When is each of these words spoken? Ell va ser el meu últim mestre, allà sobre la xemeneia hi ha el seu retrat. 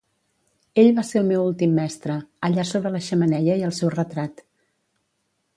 Ell 0.83 0.87
va 0.99 1.03
ser 1.09 1.19
el 1.23 1.27
meu 1.31 1.43
últim 1.49 1.75
mestre, 1.81 2.17
allà 2.49 2.67
sobre 2.71 2.95
la 2.97 3.05
xemeneia 3.11 3.59
hi 3.61 3.67
ha 3.67 3.71
el 3.71 3.79
seu 3.83 3.93
retrat. 4.01 4.47